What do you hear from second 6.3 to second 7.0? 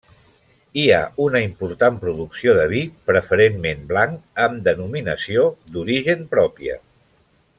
pròpia.